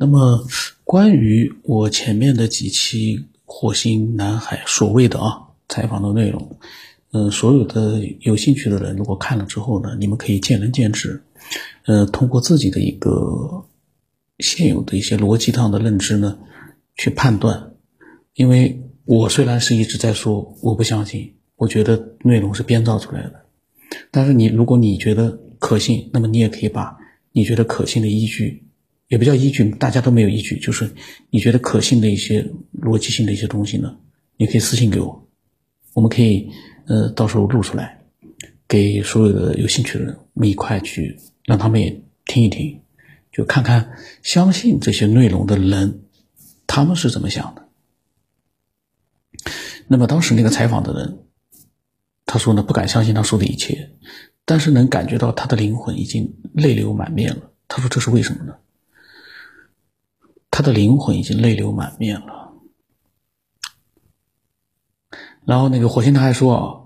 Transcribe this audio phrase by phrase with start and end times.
[0.00, 0.46] 那么，
[0.84, 6.56] 关于我前面的几期火星男孩所谓的啊采访的内容，
[7.10, 11.24] 呃，所有的有兴趣的人如果看了之后呢，你们可以见仁见智，
[11.86, 13.64] 呃，通过自己的一个
[14.38, 16.38] 现有的一些逻辑上的认知呢
[16.94, 17.72] 去判断。
[18.34, 23.46] 因为我虽然是一直在说我不相信，我觉得内容是编造出来的，
[24.12, 26.96] 但是你如果你觉得可信，那么你也可以把
[27.32, 28.67] 你觉得可信的依据。
[29.08, 30.90] 也不叫依据，大家都没有依据，就是
[31.30, 32.46] 你觉得可信的一些
[32.80, 33.96] 逻辑性的一些东西呢，
[34.36, 35.28] 你可以私信给我，
[35.94, 36.50] 我们可以
[36.86, 38.02] 呃到时候录出来，
[38.68, 42.80] 给所有的有兴趣的人，我们一块去让他们也听一听，
[43.32, 46.02] 就看看相信这些内容的人
[46.66, 47.68] 他们是怎么想的。
[49.86, 51.20] 那么当时那个采访的人，
[52.26, 53.92] 他说呢不敢相信他说的一切，
[54.44, 57.50] 但是能感觉到他的灵魂已经泪流满面了。
[57.68, 58.54] 他说这是为什么呢？
[60.58, 62.52] 他的灵魂已经泪流满面了。
[65.46, 66.82] 然后那个火星男孩说：“啊，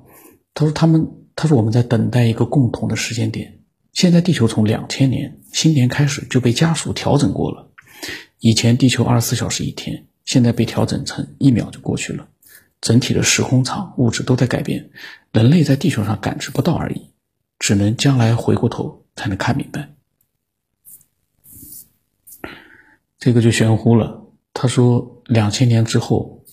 [0.53, 3.61] 他说他们，他说我们在等待一个共同的时间点。
[3.95, 7.71] 现在地球从两千年新年开始就被加速调整过了。
[8.41, 12.29] 以前地球二十四小时一天，现在被调整成一秒就过去了。
[12.83, 14.91] 整体的时空场物质都在改变，
[15.33, 17.09] 人类在地球上感知不到而已，
[17.59, 19.89] 只能将来回过头才能看明白。”
[23.23, 24.27] 这个就玄乎了。
[24.53, 26.45] 他说，两千年之后，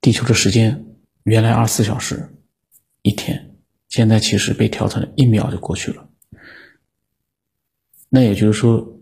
[0.00, 2.36] 地球的时间原来二十四小时
[3.02, 3.56] 一天，
[3.88, 6.10] 现在其实被调成了一秒就过去了。
[8.08, 8.98] 那也就是说，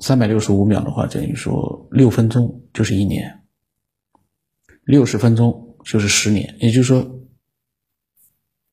[0.00, 3.42] 三百六十五秒的话，等于说六分钟就是一年，
[4.82, 7.22] 六十分钟就是十年，也就是说，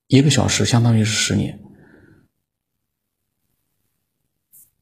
[0.07, 1.62] 一个小时相当于是十年。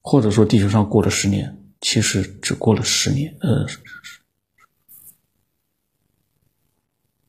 [0.02, 3.66] 或者说，地球上过了十年，其实只过了十年，呃，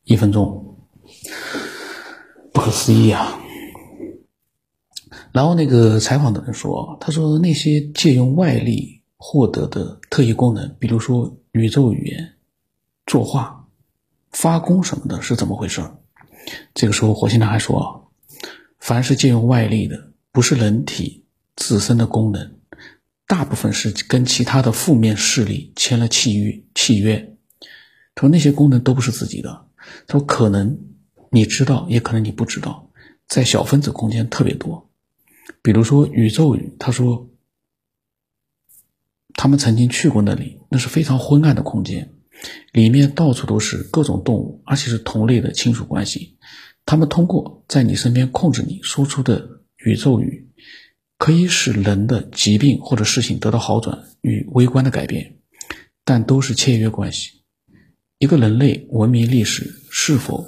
[0.05, 0.79] 一分钟，
[2.53, 3.39] 不可思议啊！
[5.33, 12.35] 然后那个采访的人说：“他说那些借用外力获得的特异功能，比如说宇宙语言、
[13.07, 13.67] 作画、
[14.31, 15.83] 发功什么的，是怎么回事？”
[16.75, 18.11] 这个时候，火星男孩说
[18.81, 22.57] ：“凡是借用外力的，不是人体自身的功能。”
[23.33, 27.35] 大部分是跟其他的负面势力签了契约，契约。
[28.15, 29.69] 他说那些功能都不是自己的。
[30.07, 30.79] 他说可能
[31.31, 32.91] 你知道，也可能你不知道，
[33.27, 34.91] 在小分子空间特别多。
[35.63, 37.31] 比如说宇宙语，他说
[39.33, 42.13] 他们曾经去过那里，那是非常昏暗的空间，
[42.75, 46.37] 里面到处都是各种动物，而且是同类的亲属关系。
[46.85, 50.51] 他们通过在你身边控制你说出的宇宙语。
[51.23, 55.39] 可以使人的疾病或者事情得到好转与微观的改变，
[56.05, 57.45] 但都是契约关系。
[58.19, 60.45] 一个人类文明历史是否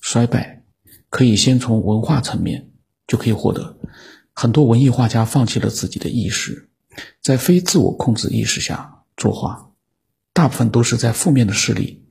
[0.00, 0.64] 衰败，
[1.10, 2.72] 可以先从文化层面
[3.06, 3.78] 就可以获得。
[4.32, 6.68] 很多文艺画家放弃了自己的意识，
[7.22, 9.70] 在非自我控制意识下作画，
[10.32, 12.04] 大部分都是在负面的势力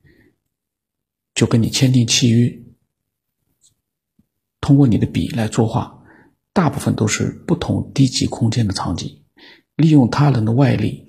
[1.35, 2.61] 就跟你签订契约，
[4.61, 5.98] 通过你的笔来作画。
[6.59, 9.23] 大部分都是不同低级空间的场景，
[9.77, 11.07] 利用他人的外力、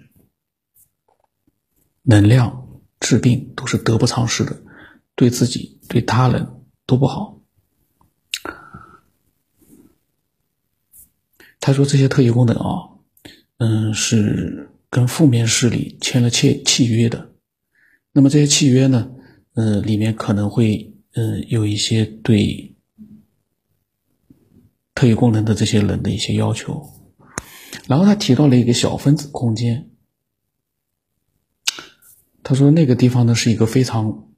[2.02, 2.68] 能量
[3.00, 4.62] 治病都是得不偿失的，
[5.16, 6.46] 对自己、对他人
[6.86, 7.40] 都不好。
[11.58, 12.90] 他说这些特异功能啊，
[13.58, 17.32] 嗯，是跟负面势力签了契契约的。
[18.12, 19.10] 那么这些契约呢，
[19.54, 22.76] 嗯，里面可能会嗯有一些对。
[25.00, 26.90] 特异功能的这些人的一些要求，
[27.86, 29.88] 然后他提到了一个小分子空间，
[32.42, 34.28] 他说那个地方呢是一个非常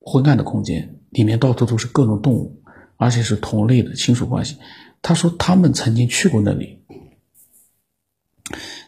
[0.00, 2.64] 昏暗的空间，里面到处都是各种动物，
[2.96, 4.56] 而且是同类的亲属关系。
[5.02, 6.82] 他说他们曾经去过那里，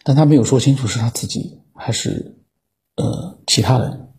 [0.03, 2.35] 但他没有说清楚是他自己还是
[2.97, 4.09] 呃其他人。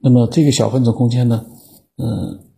[0.00, 1.46] 那么这个小分子空间呢，
[1.98, 2.48] 嗯。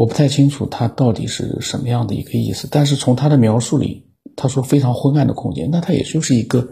[0.00, 6.70] 我不太清楚它到底是什么样的一个意思，但是从他的描述里，他说非常昏暗的空间，那它也就是一个，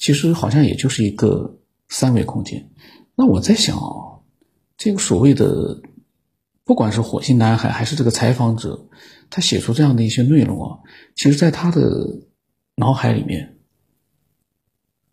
[0.00, 2.72] 其实好像也就是一个三维空间。
[3.14, 4.18] 那我在想啊，
[4.76, 5.82] 这个所谓的，
[6.64, 8.88] 不管是火星男孩还是这个采访者，
[9.30, 10.78] 他写出这样的一些内容啊，
[11.14, 12.24] 其实在他的
[12.74, 13.56] 脑海里面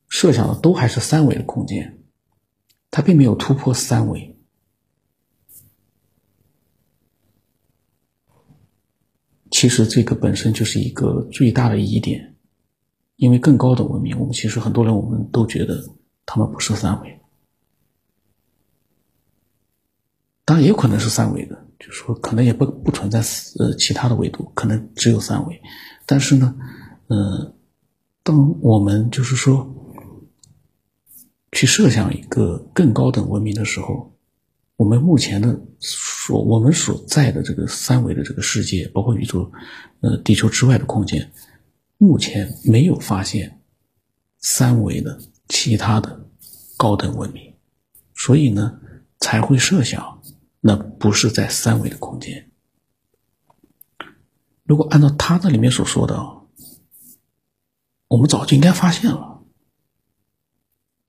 [0.09, 1.99] 设想的都还是三维的空间，
[2.89, 4.30] 他并没有突破三维。
[9.61, 12.35] 其实这个本身就是一个最大的疑点，
[13.17, 15.87] 因为更高的文明，我们其实很多人我们都觉得
[16.25, 17.19] 他们不是三维，
[20.43, 23.19] 当然也有可能是三维的，就是说可能也不不存在
[23.59, 25.61] 呃其他的维度，可能只有三维，
[26.07, 26.55] 但是呢，
[27.09, 27.53] 嗯，
[28.23, 29.71] 当我们就是说
[31.51, 34.07] 去设想一个更高等文明的时候。
[34.77, 35.61] 我们目前的
[36.31, 39.51] 所我们所在的这个三维的这个世界，包括宇宙，
[39.99, 41.33] 呃，地球之外的空间，
[41.97, 43.59] 目前没有发现
[44.37, 45.19] 三维的
[45.49, 46.25] 其他的
[46.77, 47.55] 高等文明，
[48.15, 48.79] 所以呢，
[49.19, 50.21] 才会设想
[50.61, 52.49] 那不是在三维的空间。
[54.63, 56.15] 如果按照他这里面所说的，
[58.07, 59.43] 我们早就应该发现了。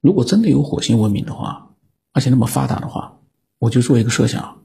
[0.01, 1.77] 如果真的有火星文明的话，
[2.11, 3.21] 而且那么发达的话。
[3.59, 4.62] 我就做一个设想，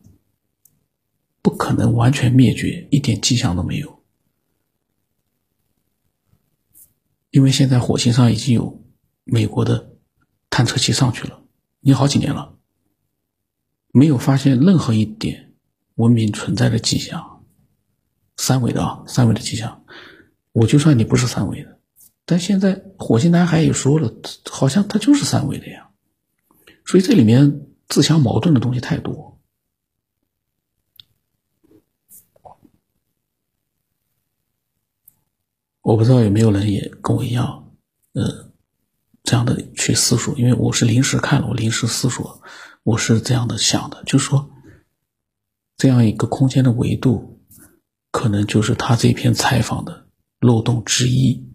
[1.68, 4.02] 可能完全灭绝，一点迹象都没有。
[7.30, 8.86] 因为现在火星上已经有
[9.25, 9.98] 美国的
[10.50, 11.44] 探测器上去了，
[11.81, 12.58] 已经好几年了，
[13.92, 15.56] 没有发现任何一点
[15.96, 17.46] 文明存在的迹象，
[18.38, 19.84] 三维的啊，三维的迹象。
[20.54, 21.81] 我就算你不是三维的，
[22.25, 24.10] 但现在火星男孩也说了，
[24.50, 25.90] 好像他就是三维的呀，
[26.86, 27.62] 所以这里面。
[27.90, 29.37] 自相矛盾的东西太多，
[35.88, 37.72] 我不知道有没有人也跟我一样，
[38.12, 38.51] 呃，
[39.24, 40.38] 这样的去思索。
[40.38, 42.42] 因为我是临时看了，我临时思索，
[42.84, 44.50] 我是这样的想的，就是说，
[45.78, 47.39] 这样一个空间的维度，
[48.12, 50.07] 可能就是他这篇采访的
[50.42, 51.48] 漏洞之一。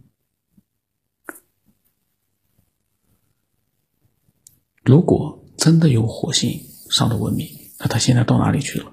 [4.82, 5.40] 如果。
[5.58, 7.46] 真的有火星上的文明？
[7.78, 8.92] 那他现在到哪里去了？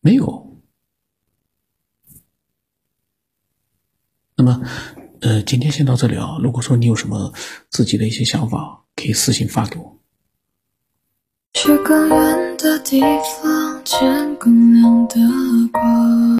[0.00, 0.49] 没有。
[4.40, 4.62] 那么，
[5.20, 6.38] 呃，今天先到这里啊。
[6.42, 7.34] 如果说你有什么
[7.68, 9.98] 自己的一些想法，可以私信发给我。
[11.52, 13.00] 去更远的地
[13.42, 15.16] 方，见更亮的
[15.72, 16.30] 光。